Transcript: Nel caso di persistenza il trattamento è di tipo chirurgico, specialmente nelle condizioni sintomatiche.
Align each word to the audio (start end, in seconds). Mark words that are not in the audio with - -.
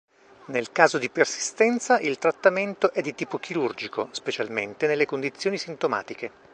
Nel 0.47 0.71
caso 0.71 0.97
di 0.97 1.11
persistenza 1.11 1.99
il 1.99 2.17
trattamento 2.17 2.91
è 2.91 3.01
di 3.01 3.13
tipo 3.13 3.37
chirurgico, 3.37 4.07
specialmente 4.13 4.87
nelle 4.87 5.05
condizioni 5.05 5.59
sintomatiche. 5.59 6.31